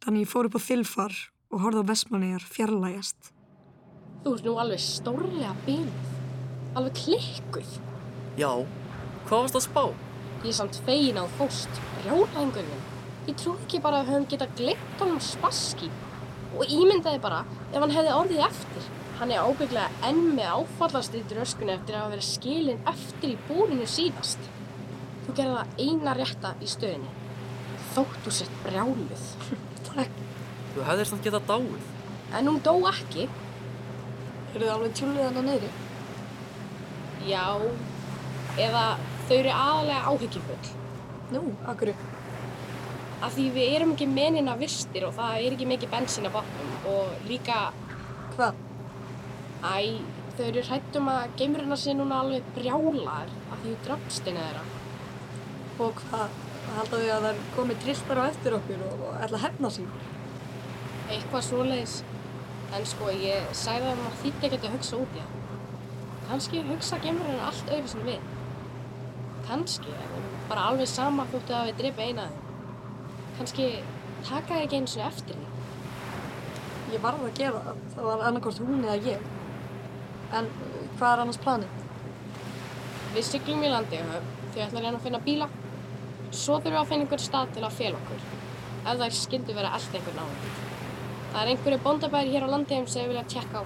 Þannig 0.00 0.24
ég 0.24 0.30
fór 0.30 0.46
upp 0.48 0.56
á 0.56 0.60
þilfar 0.64 1.16
og 1.52 1.60
horfði 1.60 1.80
á 1.84 1.90
vestmanniðar 1.90 2.44
fjarlægast. 2.48 3.26
Þú 4.24 4.30
ert 4.32 4.46
nú 4.46 4.54
alveg 4.62 4.80
stórlega 4.80 5.50
bíluð. 5.66 6.06
Alveg 6.78 6.96
klikkuð. 7.02 7.74
Já, 8.40 8.52
hvað 9.26 9.42
varst 9.44 9.58
að 9.58 9.66
spá? 9.66 9.82
Ég 10.40 10.48
er 10.52 10.56
samt 10.56 10.78
fegin 10.86 11.20
á 11.20 11.24
fóst. 11.36 11.82
Rjólængurinn. 12.06 12.86
Ég 13.28 13.36
trú 13.36 13.52
ekki 13.58 13.82
bara 13.84 14.00
að 14.00 14.14
höfum 14.14 14.28
getað 14.32 14.56
gleitt 14.62 15.02
honum 15.02 15.20
spaski. 15.20 15.90
Og 16.56 16.64
ímyndaði 16.64 17.20
bara 17.20 17.44
ef 17.68 17.76
hann 17.76 17.92
hefði 17.92 18.16
orðið 18.16 18.44
eftir. 18.48 18.90
Hann 19.20 19.34
er 19.36 19.44
ábygglega 19.44 20.06
enn 20.08 20.22
með 20.32 20.54
áfallastýtt 20.62 21.34
röskunni 21.36 21.76
eftir 21.76 21.98
að 21.98 22.06
hafa 22.06 22.14
verið 22.14 22.30
skilin 22.30 22.86
eftir 22.88 23.34
í 23.34 23.40
búrinu 23.50 23.88
síðast. 23.98 24.48
Þú 25.26 25.36
gerði 25.42 25.58
það 25.58 25.82
eina 25.84 26.16
rétta 26.16 26.54
í 26.56 26.70
stöðinni. 26.72 27.18
Þóttu 27.92 28.32
sett 28.32 28.62
brjáluð. 28.64 29.28
Takk. 29.94 30.18
Þú 30.74 30.84
hefðir 30.86 31.08
samt 31.10 31.24
getað 31.26 31.46
dáið. 31.50 31.86
En 32.38 32.50
hún 32.50 32.60
dó 32.62 32.74
ekki. 32.90 33.26
Eru 34.50 34.64
þið 34.64 34.72
alveg 34.74 34.94
tjúlið 34.98 35.26
hana 35.26 35.42
neyri? 35.46 35.70
Já, 37.26 37.46
eða 38.58 38.84
þau 39.28 39.34
eru 39.36 39.52
aðalega 39.54 40.12
áhyggjufull. 40.12 40.70
Nú, 41.34 41.42
akkur? 41.70 41.92
Af 43.20 43.34
því 43.36 43.46
við 43.54 43.74
erum 43.76 43.94
ekki 43.94 44.08
menina 44.10 44.56
vistir 44.58 45.04
og 45.06 45.14
það 45.18 45.42
er 45.42 45.54
ekki 45.56 45.68
mikið 45.68 45.92
bensín 45.92 46.26
á 46.26 46.34
botnum 46.34 46.88
og 46.90 47.26
líka... 47.28 47.58
Hvað? 48.34 48.62
Æ, 49.60 50.00
þau 50.38 50.44
eru 50.46 50.62
hrættum 50.70 51.10
að 51.12 51.34
geimurina 51.38 51.78
sé 51.78 51.94
núna 51.94 52.22
alveg 52.24 52.46
brjálar 52.56 53.28
af 53.52 53.58
því 53.60 53.74
drafstina 53.84 54.46
þeirra. 54.46 54.64
Og 55.84 56.00
hvað? 56.06 56.38
Halda 56.76 57.00
þau 57.00 57.10
að 57.16 57.26
það 57.26 57.42
komi 57.56 57.76
trilltar 57.82 58.20
á 58.22 58.24
eftir 58.28 58.56
okkur 58.56 58.82
og, 58.86 59.04
og 59.08 59.20
ætla 59.24 59.40
að 59.40 59.44
hefna 59.46 59.70
sín? 59.74 59.88
Eitthvað 61.10 61.46
svoleiðis. 61.48 61.94
En 62.76 62.84
sko, 62.86 63.10
ég 63.10 63.48
sagði 63.58 63.90
að 63.90 63.98
maður 63.98 64.18
þýtti 64.22 64.46
ekkert 64.48 64.66
að 64.68 64.74
hugsa 64.76 65.00
út 65.00 65.16
í 65.16 65.22
það. 65.24 65.38
Kanski 66.30 66.60
hugsa 66.68 66.98
geimurina 67.02 67.48
allt 67.48 67.72
öðru 67.74 67.90
sem 67.90 68.04
við. 68.06 68.28
Kanski, 69.48 69.94
en 70.04 70.28
bara 70.50 70.68
alveg 70.70 70.90
sama 70.90 71.26
þóttu 71.32 71.56
að 71.58 71.72
við 71.72 71.80
drepa 71.80 72.06
eina 72.06 72.28
þeim. 72.28 72.44
Kanski 73.40 73.66
taka 74.28 74.54
þið 74.54 74.66
ekki 74.66 74.78
eins 74.78 74.94
og 75.00 75.06
eftir 75.08 75.40
því. 75.40 75.48
Ég 76.94 77.02
varði 77.02 77.26
að 77.26 77.38
gera 77.40 77.62
það. 77.64 77.82
Það 77.96 78.08
var 78.10 78.24
annarkort 78.28 78.62
hún 78.62 78.84
eða 78.84 78.96
ég. 79.08 79.26
En 80.38 80.50
hvað 81.00 81.10
er 81.10 81.24
annars 81.24 81.40
planið? 81.42 81.82
Við 83.16 83.26
syklum 83.26 83.66
í 83.66 83.72
landi 83.72 83.98
og 84.04 84.14
þau 84.54 84.62
ætla 84.62 84.78
að 84.78 84.84
reyna 84.84 84.96
að 85.00 85.04
finna 85.08 85.22
bíla. 85.26 85.50
Svo 86.30 86.60
þurfum 86.60 86.72
við 86.72 86.80
að 86.80 86.90
finna 86.90 87.04
einhver 87.06 87.22
stað 87.22 87.54
til 87.56 87.62
að 87.66 87.76
fel 87.76 87.92
okkur. 87.98 88.26
Ef 88.80 88.98
þær 89.00 89.14
skildu 89.18 89.54
vera 89.56 89.72
allt 89.76 89.96
einhvern 89.98 90.20
náðan. 90.20 90.68
Það 91.30 91.40
er 91.40 91.50
einhverju 91.52 91.78
bóndabæri 91.84 92.32
hér 92.34 92.46
á 92.46 92.52
landiðum 92.52 92.86
sem 92.90 93.02
við 93.02 93.10
vilja 93.12 93.24
tjekka 93.34 93.60
á. 93.60 93.64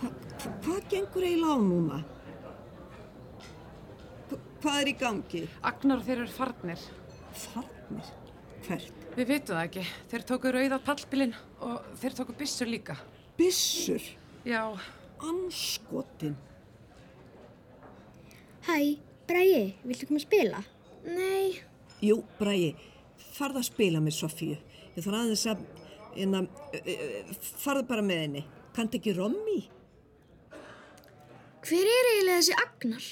Hva, 0.00 0.10
hva, 0.10 0.52
hvað 0.66 0.84
gengur 0.92 1.28
eiginlega 1.30 1.54
á 1.54 1.58
núna? 1.62 2.02
Hva, 4.28 4.42
hvað 4.60 4.82
er 4.82 4.92
í 4.92 4.98
gangi? 5.06 5.46
Agnar 5.72 6.02
og 6.02 6.06
þeir 6.10 6.18
eru 6.18 6.30
farnir. 6.36 6.86
Farnir? 7.46 8.12
Hvert? 8.66 8.94
Við 9.16 9.32
vitum 9.32 9.56
það 9.56 9.64
ekki. 9.64 9.88
Þeir 10.10 10.28
tóku 10.34 10.54
rauða 10.54 10.84
pallbílinn 10.90 11.34
og 11.66 11.90
þeir 12.02 12.20
tóku 12.20 12.38
byssur 12.38 12.70
líka. 12.70 12.98
Byssur? 13.38 14.14
Já. 14.46 14.62
Anskotin. 15.24 16.36
Hæ, 18.68 18.98
Bræi, 19.28 19.74
viltu 19.84 20.08
koma 20.08 20.20
að 20.20 20.26
spila? 20.26 20.62
Nei. 21.06 21.58
Jú, 22.04 22.20
Bræi, 22.38 22.74
farð 23.34 23.62
að 23.62 23.68
spila 23.70 24.02
með 24.04 24.18
Sofíu. 24.18 24.58
Ég 24.96 25.04
þarf 25.04 25.18
aðeins 25.22 25.46
að, 25.50 25.64
en 26.24 26.36
að, 26.38 26.48
farðu 27.62 27.86
bara 27.88 28.04
með 28.04 28.22
henni. 28.24 28.44
Kannt 28.76 28.94
ekki 28.94 29.16
rommi? 29.16 29.62
Hver 31.66 31.90
er 31.90 32.10
eiginlega 32.12 32.38
þessi 32.38 32.58
Agnar? 32.62 33.08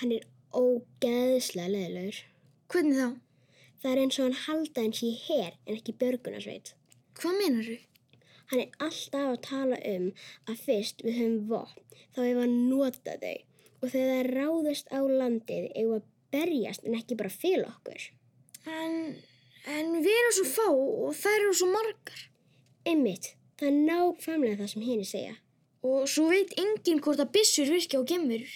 Hann 0.00 0.14
er 0.14 0.28
ógeðslega 0.54 1.72
leðilegur. 1.72 2.20
Hvernig 2.70 3.00
þá? 3.00 3.08
Það 3.82 3.90
er 3.90 4.00
eins 4.04 4.18
og 4.18 4.24
hann 4.28 4.38
halda 4.46 4.84
eins 4.84 5.02
í 5.04 5.10
hér 5.26 5.50
en 5.66 5.74
ekki 5.76 5.96
björgunarsveit. 6.00 6.72
Hvað 7.18 7.40
menar 7.42 7.66
þú? 7.68 7.74
Hann 8.54 8.68
er 8.68 8.84
alltaf 8.86 9.24
að 9.32 9.40
tala 9.42 9.76
um 9.90 10.02
að 10.46 10.60
fyrst 10.62 11.00
við 11.02 11.16
höfum 11.18 11.46
vopn 11.48 11.96
þá 12.14 12.18
hefur 12.20 12.44
hann 12.44 12.52
notað 12.70 13.24
þau 13.24 13.32
og 13.82 13.88
þegar 13.90 14.12
það 14.12 14.28
ráðast 14.36 14.92
á 14.94 15.00
landið 15.02 15.64
eigum 15.72 15.96
að 15.96 16.04
berjast 16.36 16.86
en 16.86 16.94
ekki 16.94 17.16
bara 17.18 17.32
fylg 17.34 17.66
okkur. 17.66 18.04
En, 18.70 18.94
en 19.74 19.90
við 19.96 20.12
erum 20.20 20.36
svo 20.38 20.46
fá 20.52 20.68
og 20.70 21.18
þær 21.18 21.40
eru 21.40 21.56
svo 21.58 21.70
margar. 21.72 22.22
Einmitt, 22.86 23.32
það 23.58 23.72
er 23.72 23.82
nákvæmlega 23.90 24.60
það 24.62 24.72
sem 24.76 24.86
henni 24.86 25.10
segja. 25.10 25.34
Og 25.82 26.06
svo 26.14 26.30
veit 26.30 26.54
enginn 26.54 27.02
hvort 27.02 27.26
að 27.26 27.34
byssur 27.34 27.74
virki 27.74 27.98
á 27.98 28.06
gemurur. 28.06 28.54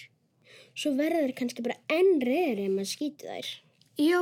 Svo 0.79 0.95
verður 0.95 1.27
þær 1.27 1.39
kannski 1.43 1.67
bara 1.67 1.81
enn 1.91 2.23
reyðri 2.23 2.69
ef 2.69 2.77
maður 2.77 2.93
skýti 2.95 3.27
þær. 3.27 3.51
Já, 3.99 4.21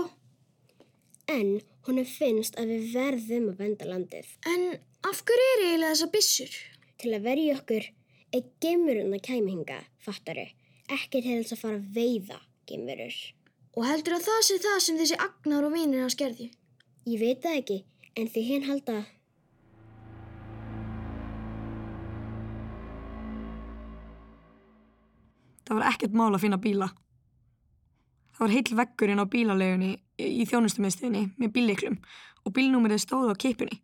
En 1.27 1.57
hún 1.83 1.97
finnst 2.07 2.55
að 2.59 2.69
við 2.71 2.93
verðum 2.95 3.49
að 3.51 3.57
venda 3.59 3.87
landið. 3.89 4.27
En 4.47 4.61
af 5.05 5.21
hverju 5.21 5.47
er 5.53 5.63
eiginlega 5.65 5.93
þessa 5.93 6.09
byssur? 6.13 6.53
Til 6.97 7.13
að 7.13 7.25
verja 7.27 7.57
okkur 7.57 7.89
er 8.37 8.47
geimurinn 8.63 9.13
að 9.13 9.25
kæmi 9.27 9.53
hinga, 9.53 9.81
fattaru. 10.01 10.47
Ekki 10.93 11.21
til 11.21 11.41
þess 11.41 11.57
að 11.57 11.61
fara 11.61 11.77
að 11.81 11.91
veiða 11.97 12.39
geimurur. 12.69 13.19
Og 13.77 13.85
heldur 13.85 14.17
að 14.17 14.25
það 14.29 14.41
sé 14.47 14.57
það 14.63 14.79
sem 14.85 14.97
þessi 15.01 15.19
Agnar 15.27 15.67
og 15.67 15.75
vinir 15.75 16.01
hans 16.05 16.17
gerði? 16.17 16.49
Ég 17.07 17.21
veit 17.21 17.43
það 17.43 17.61
ekki, 17.61 17.77
en 18.17 18.31
því 18.31 18.47
hinn 18.47 18.67
halda 18.67 19.03
Það 25.67 25.81
var 25.81 25.89
ekkert 25.91 26.13
mál 26.15 26.31
að 26.31 26.43
finna 26.45 26.57
bíla. 26.63 26.87
Það 28.37 28.43
var 28.45 28.53
heill 28.53 28.77
vekkurinn 28.79 29.19
á 29.19 29.25
bílalegunni 29.27 29.89
í 30.23 30.45
þjónustumiðstöðinni 30.47 31.23
með 31.35 31.51
bílleiklum 31.57 31.97
og 32.45 32.53
bílnúmerið 32.55 33.01
stóð 33.03 33.33
á 33.33 33.35
kipunni. 33.35 33.81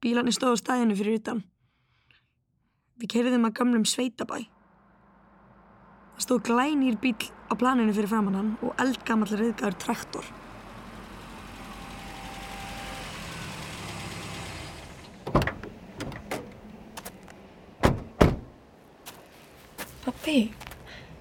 Bílarnir 0.00 0.32
stóð 0.32 0.56
á 0.56 0.60
stæðinu 0.62 0.94
fyrir 0.96 1.18
utan. 1.20 1.42
Við 3.00 3.10
keiriðum 3.14 3.46
að 3.48 3.56
gamlum 3.58 3.84
sveitabæ. 3.84 4.38
Það 6.16 6.24
stóð 6.24 6.40
glænýr 6.48 6.96
bíl 7.00 7.16
á 7.48 7.52
planinu 7.60 7.92
fyrir 7.96 8.08
framannan 8.12 8.54
og 8.64 8.80
eldgamall 8.80 9.36
reyðgæður 9.40 9.76
traktor. 9.84 10.26
Pappi, 20.04 20.50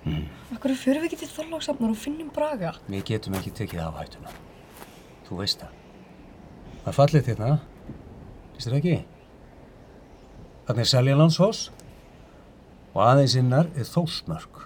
Mm. 0.06 0.24
okkur 0.56 0.76
fyrir 0.80 1.02
við 1.04 1.10
ekki 1.10 1.20
til 1.20 1.32
Þorláksafnar 1.34 1.92
og 1.92 1.98
finnum 2.00 2.30
Braga? 2.34 2.74
Við 2.88 3.04
getum 3.04 3.36
ekki 3.36 3.52
tekið 3.52 3.82
af 3.84 3.98
hættuna. 4.00 4.32
Þú 5.28 5.40
veist 5.42 5.60
það. 5.60 5.74
Það 6.86 6.98
fallið 7.00 7.28
þérna. 7.28 7.60
Þér 8.60 8.76
ekki? 8.80 8.96
Þannig 10.68 10.84
er 10.84 10.90
Seljalandsfoss 10.92 11.70
og 12.92 13.00
aðeins 13.06 13.36
innar 13.40 13.70
er 13.74 13.88
Þósmörk. 13.88 14.66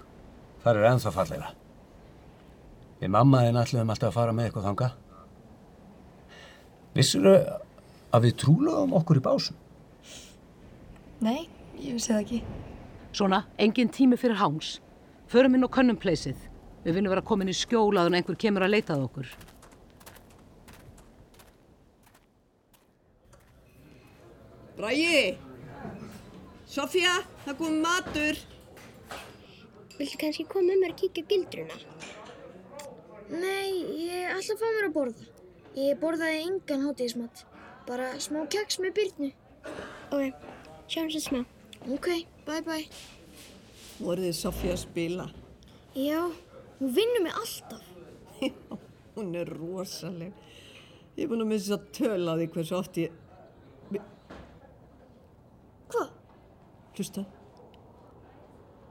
Það 0.63 0.79
er 0.79 0.87
ennþá 0.89 1.13
fallegra. 1.13 1.51
Við 3.03 3.11
mamma 3.13 3.43
þinn 3.45 3.59
ætluðum 3.61 3.93
alltaf 3.93 4.09
að 4.09 4.17
fara 4.17 4.33
með 4.35 4.49
eitthvað 4.49 4.67
þanga. 4.69 4.89
Vissur 6.97 7.29
að 7.29 8.25
við 8.25 8.35
trúlaðum 8.41 8.97
okkur 8.99 9.19
í 9.19 9.25
básum? 9.25 9.57
Nei, 11.23 11.45
ég 11.77 11.97
vissi 11.97 12.13
það 12.13 12.21
ekki. 12.23 12.41
Svona, 13.13 13.43
engin 13.61 13.91
tími 13.93 14.17
fyrir 14.17 14.39
hangs. 14.41 14.79
Förum 15.29 15.57
inn 15.57 15.67
á 15.67 15.69
könnumplaysið. 15.69 16.49
Við 16.83 16.97
vinnum 16.97 17.13
vera 17.13 17.25
komin 17.25 17.51
í 17.51 17.55
skjólaðun 17.55 18.15
en 18.15 18.23
einhver 18.23 18.39
kemur 18.39 18.65
að 18.65 18.73
leita 18.73 18.97
að 18.97 19.05
okkur. 19.07 19.35
Bragi! 24.83 25.37
Sofía, 26.67 27.11
það 27.45 27.55
kom 27.55 27.75
matur. 27.79 28.39
Viltu 29.95 30.17
kannski 30.19 30.43
koma 30.49 30.73
með 30.73 30.81
mér 30.81 30.91
að 30.91 30.97
kíkja 30.99 31.23
gildruna? 31.29 31.77
Nei, 33.29 33.69
ég 34.09 34.33
ætla 34.33 34.57
að 34.57 34.59
fá 34.59 34.65
mér 34.65 34.89
að 34.89 34.97
borða. 34.97 35.29
Ég 35.79 36.01
borðaði 36.03 36.43
engan 36.49 36.83
hátíðismat. 36.89 37.45
Bara 37.87 38.11
smá 38.27 38.41
keks 38.57 38.81
með 38.83 38.95
byrnu. 38.99 39.31
Ok, 40.11 40.43
sjáum 40.91 41.07
svo 41.15 41.23
smá. 41.29 41.41
Ok, 41.87 42.11
bye 42.43 42.59
bye. 42.67 42.83
Voruð 44.03 44.33
þið 44.33 44.39
Sofía 44.41 44.75
að 44.75 44.83
spila? 44.83 45.31
Já, 45.95 46.27
hún 46.83 46.95
vinnur 46.99 47.29
mig 47.29 47.39
alltaf. 47.39 47.87
Já, 48.43 48.53
hún 49.15 49.31
er 49.39 49.55
rosaleg. 49.63 50.35
Ég 51.15 51.23
er 51.23 51.31
búin 51.31 51.47
að 51.47 51.53
missa 51.55 51.79
töl 51.95 52.25
á 52.27 52.35
því 52.35 52.51
hversu 52.57 52.81
oft 52.83 53.05
ég... 53.07 53.19
Hvað? 55.93 56.09
Hlusta. 56.93 57.23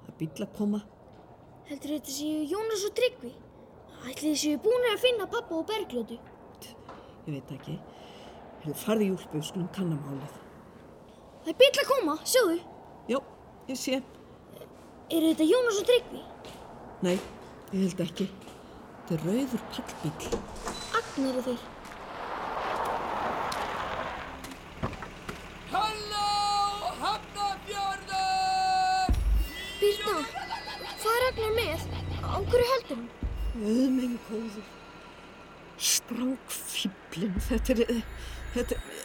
Það 0.02 0.14
bíl 0.18 0.30
að 0.42 0.54
koma. 0.56 0.80
Heldur 1.68 1.92
þetta 1.94 2.14
séu 2.14 2.40
Jónas 2.50 2.86
og 2.88 2.94
Tryggvi? 2.98 3.30
Ætli 4.02 4.32
þið 4.32 4.40
séu 4.40 4.60
búin 4.64 4.86
að 4.90 5.02
finna 5.04 5.28
pappa 5.30 5.60
og 5.60 5.68
Bergljótu? 5.68 6.18
Ég 7.28 7.36
veit 7.36 7.52
ekki. 7.54 7.76
Hefur 8.64 8.80
farið 8.80 9.06
í 9.06 9.12
úlpu 9.14 9.38
og 9.38 9.46
skulum 9.46 9.68
kannamálið. 9.76 10.40
Það 11.44 11.52
er 11.52 11.58
bíl 11.60 11.70
að 11.70 11.90
koma, 11.92 12.16
sjáðu. 12.32 12.58
Já, 13.10 13.18
ég 13.70 13.78
sé. 13.78 14.00
Eru 15.12 15.30
þetta 15.30 15.46
Jónas 15.52 15.78
og 15.82 15.86
Tryggvi? 15.92 16.24
Nei, 17.06 17.14
ég 17.70 17.78
held 17.84 18.02
ekki. 18.08 18.26
Þetta 19.06 19.14
er 19.20 19.24
rauður 19.28 19.64
pallbíl. 19.76 20.42
Agnar 20.98 21.30
eru 21.30 21.46
þeir. 21.52 21.71
Er 31.36 31.44
Agnar 31.44 31.54
með? 31.56 31.84
Á 32.22 32.36
hverju 32.44 32.68
heldur 32.72 32.98
hann? 32.98 33.08
Öðmeng 33.62 34.18
góður. 34.28 34.68
Strákfíblin, 35.78 37.34
þetta 37.48 37.76
er... 37.76 38.02
Þetta 38.52 38.76
er... 38.76 39.00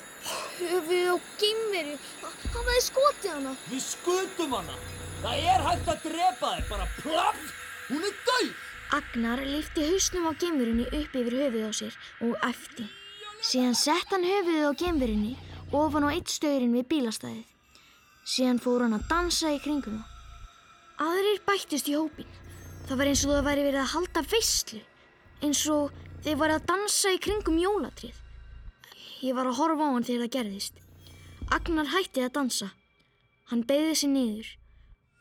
Höfuð 0.57 1.09
og 1.13 1.27
geimveru. 1.39 1.95
Hann 2.21 2.65
veði 2.67 2.83
skotið 2.83 3.31
hana. 3.31 3.53
Við 3.71 3.83
skutum 3.85 4.55
hana. 4.57 4.75
Það 5.21 5.45
er 5.53 5.63
hægt 5.65 5.91
að 5.93 6.01
drepa 6.03 6.49
þér, 6.51 6.65
bara 6.69 6.87
plaff! 6.97 7.53
Hún 7.87 8.03
er 8.03 8.17
döið! 8.27 8.51
Agnar 8.97 9.43
lyfti 9.43 9.85
hausnum 9.87 10.27
á 10.27 10.31
geimverunni 10.39 10.87
upp 10.87 11.15
yfir 11.19 11.37
höfuð 11.41 11.67
á 11.67 11.71
sér 11.75 11.95
og 12.23 12.35
æfti. 12.43 12.87
Síðan 13.43 13.75
sett 13.79 14.11
hann 14.11 14.27
höfuðið 14.27 14.67
á 14.67 14.71
geimverunni 14.79 15.33
ofan 15.75 16.07
á 16.07 16.09
eitt 16.11 16.31
staurinn 16.31 16.75
við 16.75 16.87
bílastæðið. 16.91 17.47
Síðan 18.27 18.61
fór 18.63 18.85
hann 18.85 18.99
að 18.99 19.09
dansa 19.11 19.51
í 19.55 19.59
kringum 19.63 19.99
það. 19.99 20.16
Aðrir 20.97 21.41
bættist 21.45 21.89
í 21.91 21.93
hópin. 21.93 22.29
Það 22.87 22.97
var 22.97 23.09
eins 23.11 23.23
og 23.25 23.33
það 23.35 23.47
væri 23.47 23.65
verið 23.67 23.81
að 23.83 23.91
halda 23.93 24.23
veistlu. 24.31 24.79
Eins 25.45 25.61
og 25.69 25.93
þeir 26.25 26.39
var 26.39 26.53
að 26.55 26.65
dansa 26.71 27.13
í 27.13 27.19
kringum 27.21 27.59
jólatrið. 27.61 28.17
Ég 29.21 29.37
var 29.37 29.49
að 29.49 29.59
horfa 29.59 29.85
á 29.85 29.93
hann 29.93 30.07
þegar 30.07 30.23
það 30.25 30.33
gerðist. 30.37 30.81
Agnar 31.53 31.91
hætti 31.93 32.25
að 32.25 32.33
dansa. 32.39 32.71
Hann 33.51 33.63
beigði 33.69 33.93
sig 34.01 34.11
niður 34.11 34.49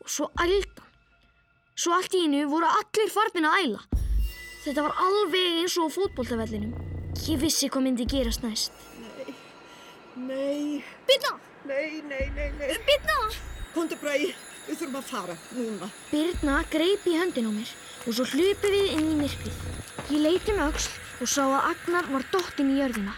og 0.01 0.11
svo 0.15 0.29
ældi 0.41 0.65
hann. 0.79 0.91
Svo 1.77 1.93
allt 1.93 2.17
í 2.17 2.23
einu 2.25 2.47
voru 2.49 2.67
allir 2.67 3.13
farnir 3.13 3.45
að 3.45 3.61
æla. 3.61 3.81
Þetta 4.63 4.83
var 4.87 5.01
alveg 5.05 5.61
eins 5.61 5.77
og 5.77 5.93
á 5.93 5.95
fótboltavellinum. 5.95 6.73
Ég 7.27 7.37
vissi 7.41 7.69
hvað 7.69 7.85
myndi 7.85 8.07
gerast 8.09 8.41
næst. 8.41 8.73
Nei. 10.17 10.81
Birna! 11.05 11.37
Nei, 11.69 12.01
nei, 12.09 12.25
nei, 12.33 12.49
nei. 12.57 12.73
Birna! 12.87 13.17
Komdu 13.75 13.97
Bragi, 14.01 14.33
við 14.67 14.79
þurfum 14.81 14.99
að 14.99 15.09
fara 15.09 15.35
núna. 15.55 15.89
Birna 16.11 16.57
greip 16.71 17.07
í 17.07 17.15
höndin 17.17 17.49
á 17.49 17.51
mér 17.55 17.71
og 18.05 18.15
svo 18.15 18.25
hlupið 18.31 18.75
við 18.75 18.89
inn 18.97 19.11
í 19.13 19.19
myrkrið. 19.21 19.61
Ég 20.11 20.23
leiti 20.23 20.53
um 20.53 20.63
öxl 20.67 20.91
og 21.23 21.31
sá 21.31 21.43
að 21.45 21.69
Agnar 21.71 22.09
var 22.11 22.25
dottinn 22.33 22.73
í 22.75 22.79
jörðina. 22.81 23.15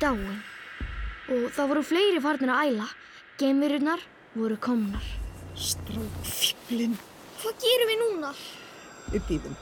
Dáin. 0.00 0.40
Og 1.32 1.48
það 1.56 1.70
voru 1.72 1.84
fleiri 1.86 2.22
farnir 2.22 2.52
að 2.54 2.70
æla. 2.70 2.88
Geimverurnar 3.40 4.02
voru 4.36 4.56
komnar. 4.62 5.06
Strákfíblin. 5.56 6.96
Hvað 7.40 7.64
gerum 7.64 7.90
við 7.90 8.02
núna? 8.02 8.32
Við 9.12 9.26
býðum. 9.30 9.56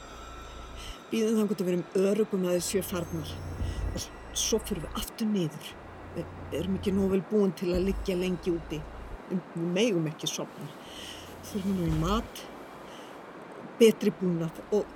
Býðum 1.11 1.39
þannig 1.41 1.55
að 1.55 1.65
við 1.65 1.73
erum 1.75 2.11
örugum 2.11 2.47
að 2.49 2.59
þessu 2.59 2.85
farnar. 2.87 3.33
Og 3.95 4.07
svo 4.39 4.61
fyrir 4.63 4.85
við 4.85 5.01
aftur 5.01 5.31
niður. 5.31 5.73
Við 6.15 6.59
erum 6.61 6.79
ekki 6.79 6.95
nóg 6.95 7.15
vel 7.15 7.23
búin 7.31 7.55
til 7.59 7.73
að 7.75 7.89
liggja 7.91 8.19
lengi 8.19 8.55
úti. 8.55 8.81
Við 9.31 9.69
megum 9.75 10.09
ekki 10.11 10.31
sopna. 10.31 10.69
Þurfum 11.55 11.83
í 11.87 11.88
mat, 12.01 12.40
betri 13.79 14.11
búnað 14.19 14.57
og 14.75 14.88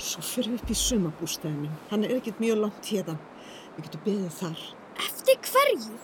svo 0.00 0.22
fyrir 0.24 0.54
við 0.54 0.62
upp 0.62 0.70
í 0.72 0.76
sumabústæðinu. 0.80 1.68
Hann 1.90 2.06
er 2.06 2.14
ekkert 2.14 2.40
mjög 2.40 2.62
langt 2.62 2.88
hérðan. 2.88 3.18
Við 3.76 3.84
getum 3.84 4.04
beðið 4.06 4.38
þar. 4.38 4.62
Eftir 5.04 5.42
hverju? 5.50 5.98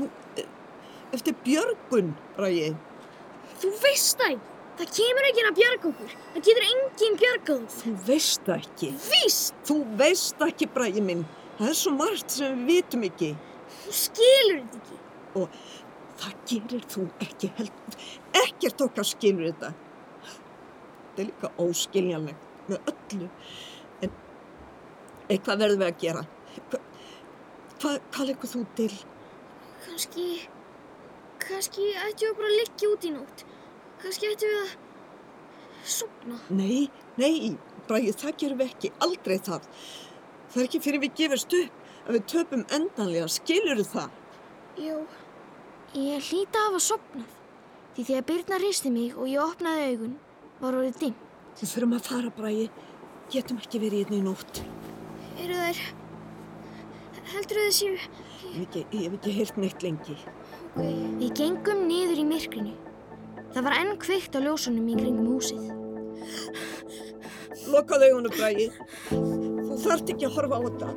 Nú, 0.00 0.08
e- 0.40 0.46
eftir 1.12 1.36
Björgun, 1.44 2.14
Bragi. 2.38 2.72
Þú 3.60 3.72
veist 3.84 4.16
það 4.22 4.32
ekki. 4.38 4.50
Það 4.80 4.94
kemur 4.96 5.28
ekki 5.28 5.42
að 5.44 5.58
bjarga 5.60 5.88
okkur. 5.92 6.14
Það 6.32 6.46
getur 6.48 6.64
enginn 6.70 7.20
bjargað. 7.20 7.66
Þú 7.82 7.92
veist 8.08 8.48
það 8.48 8.64
ekki. 8.64 8.92
Víst! 9.12 9.60
Þú 9.68 9.76
veist 10.00 10.40
það 10.40 10.54
ekki, 10.54 10.72
Bragi 10.78 11.04
minn. 11.04 11.26
Það 11.60 11.68
er 11.68 11.78
svo 11.84 11.92
margt 12.00 12.34
sem 12.34 12.56
við 12.64 12.72
vitum 12.72 13.04
ekki. 13.12 13.34
Þú 13.84 13.98
skilur 14.00 14.64
þetta 14.64 14.80
ekki. 14.80 14.98
Og 15.34 15.60
það 16.20 16.36
gerir 16.50 16.86
þú 16.94 17.06
ekki 17.24 17.50
heldur. 17.58 17.98
Ekkert 18.42 18.84
okkar 18.86 19.08
skilur 19.08 19.50
þetta. 19.50 19.72
Þetta 20.24 21.22
er 21.22 21.28
líka 21.30 21.50
óskiljanlegt 21.64 22.70
með 22.70 22.92
öllu. 22.92 23.28
En 24.04 24.14
eitthvað 25.28 25.64
verðum 25.64 25.84
við 25.84 25.90
að 25.90 26.00
gera. 26.04 26.24
Hva, 26.70 26.80
hvað, 27.82 28.00
hvað 28.14 28.30
leggur 28.30 28.52
þú 28.54 28.64
til? 28.80 28.90
Kanski, 29.84 30.28
kannski 31.44 31.90
ættum 32.06 32.30
við 32.30 32.40
bara 32.40 32.50
að 32.50 32.58
liggja 32.62 32.90
út 32.94 33.06
í 33.06 33.12
nótt. 33.14 33.46
Kannski 34.02 34.32
ættum 34.32 34.54
við 34.54 34.64
að 34.64 34.74
sopna. 35.94 36.40
Nei, 36.50 36.90
nei, 37.20 37.54
Bragi, 37.88 38.14
það 38.16 38.36
gerum 38.40 38.60
við 38.62 38.70
ekki. 38.72 38.92
Aldrei 39.04 39.38
það. 39.44 39.66
Það 40.50 40.60
er 40.62 40.68
ekki 40.68 40.80
fyrir 40.84 41.02
við 41.02 41.16
gefast 41.20 41.56
upp 41.58 41.80
að 42.04 42.16
við 42.16 42.24
töpum 42.32 42.64
endanlega, 42.76 43.28
skilur 43.32 43.82
það? 43.88 44.20
Jú, 44.80 44.96
ég 45.94 46.28
hlýta 46.28 46.58
að 46.58 46.68
hafa 46.68 46.80
sopnað. 46.82 47.34
Því 47.94 48.04
þegar 48.08 48.24
Birna 48.26 48.58
hristi 48.58 48.90
mig 48.90 49.14
og 49.14 49.28
ég 49.30 49.42
opnaði 49.42 49.84
augun, 49.92 50.14
var 50.58 50.74
orðið 50.74 50.96
dimm. 51.02 51.18
Við 51.60 51.70
þurfum 51.70 51.92
að 51.94 52.08
fara, 52.08 52.30
Bræi. 52.34 52.64
Getum 53.30 53.60
ekki 53.62 53.80
verið 53.80 54.02
hérna 54.02 54.18
í 54.18 54.24
nótt. 54.24 54.62
Eru 55.40 55.58
þær... 55.60 55.82
Heldur 57.34 57.60
þau 57.62 57.76
séu... 57.76 58.00
Ég 58.54 58.74
hef 58.74 59.14
ekki, 59.16 59.34
heyrt 59.38 59.60
neitt 59.62 59.84
lengi. 59.86 60.16
Við 60.74 61.30
gengum 61.38 61.84
niður 61.88 62.22
í 62.22 62.26
myrkrinu. 62.28 62.74
Það 63.54 63.66
var 63.68 63.78
enn 63.78 63.94
kveikt 64.02 64.34
á 64.34 64.42
ljósunum 64.42 64.88
í 64.90 64.96
kringum 64.98 65.30
húsið. 65.30 65.70
Lokaðu 67.70 68.10
augunum, 68.10 68.34
Bræi. 68.34 68.66
Þú 69.10 69.78
þarft 69.86 70.10
ekki 70.14 70.26
að 70.26 70.40
horfa 70.40 70.58
á 70.58 70.60
þetta. 70.66 70.90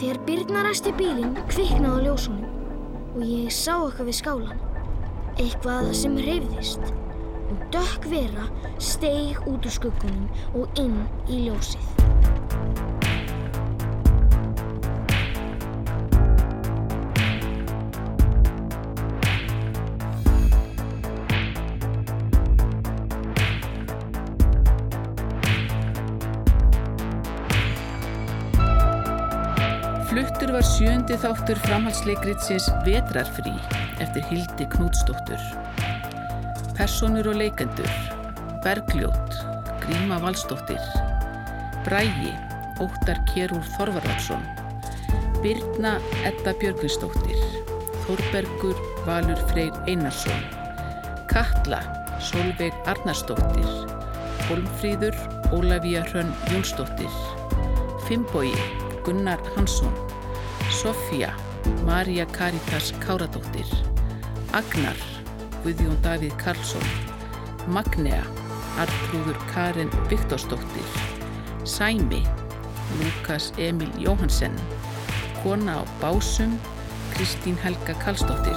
Þegar 0.00 0.24
Birna 0.30 0.64
ræsti 0.64 0.94
bílinn, 0.96 1.36
kviknaði 1.52 1.92
á 1.92 2.04
ljósunum 2.08 2.59
og 3.14 3.22
ég 3.26 3.50
sá 3.54 3.74
eitthvað 3.76 4.10
við 4.10 4.18
skálan. 4.20 4.62
Eitthvað 5.40 5.90
sem 5.98 6.18
hreyfðist 6.20 6.92
og 7.50 7.64
dökk 7.74 8.06
vera 8.12 8.46
steig 8.78 9.40
út 9.50 9.66
úr 9.66 9.76
skuggunum 9.78 10.28
og 10.54 10.80
inn 10.80 11.02
í 11.26 11.44
ljósið. 11.48 12.89
Fluttur 30.50 30.66
var 30.66 30.74
sjöndi 30.74 31.16
þáttur 31.22 31.58
framhaldsleikritsins 31.62 32.64
Vetrarfrí 32.82 33.52
eftir 34.02 34.24
Hildi 34.26 34.64
Knútsdóttur. 34.72 35.38
Personur 36.74 37.28
og 37.30 37.38
leikendur 37.38 37.92
Bergljót, 38.64 39.36
Gríma 39.84 40.18
Valsdóttir 40.18 40.82
Brægi, 41.86 42.34
Óttar 42.82 43.22
Kjærúr 43.30 43.62
Þorvarðarsson 43.76 44.42
Birna 45.38 45.94
Edda 46.26 46.56
Björgvinsdóttir 46.58 47.46
Þórbergur 48.08 48.74
Valur 49.06 49.38
Freyr 49.52 49.78
Einarsson 49.86 50.42
Katla 51.30 51.84
Solveig 52.18 52.74
Arnarsdóttir 52.90 53.70
Holmfríður 54.50 55.14
Ólafía 55.54 56.02
Hrönn 56.10 56.34
Jónsdóttir 56.50 57.20
Fimbói 58.08 58.50
Gunnar 59.06 59.38
Hansson 59.54 60.09
Sofía 60.70 61.34
Marja 61.84 62.26
Karitas 62.26 62.94
Káradóttir 63.02 63.66
Agnar 64.52 64.96
Guðjón 65.64 65.98
Davíð 66.02 66.34
Karlsson 66.38 66.86
Magnea 67.66 68.22
Artrúður 68.78 69.36
Karin 69.50 69.90
Viktorsdóttir 70.08 70.86
Sæmi 71.64 72.22
Lukas 73.02 73.52
Emil 73.58 73.90
Jóhansen 73.98 74.54
Kona 75.42 75.82
á 75.82 75.84
Básum 76.00 76.56
Kristín 77.14 77.58
Helga 77.58 77.94
Karlsdóttir. 77.98 78.56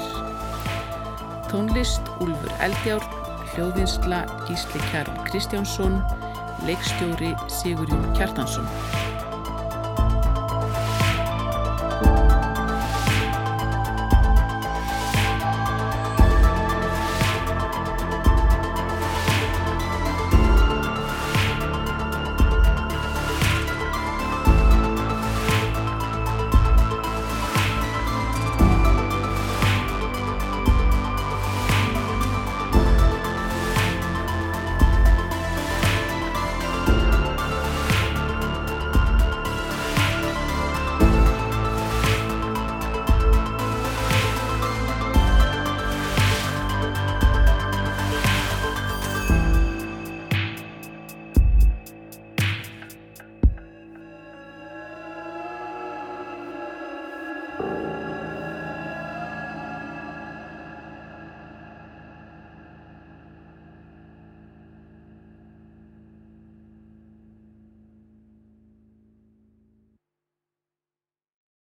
Tónlist 1.49 2.02
Úlfur 2.21 2.54
Eldjárn 2.62 3.10
Hljóðvinsla 3.54 4.26
Gísli 4.47 4.80
Kjarl 4.91 5.12
Kristjánsson 5.26 5.97
Leikstjóri 6.65 7.36
Sigurjón 7.49 8.06
Kjartansson 8.13 8.69